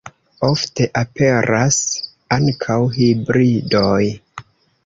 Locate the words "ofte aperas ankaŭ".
0.45-2.81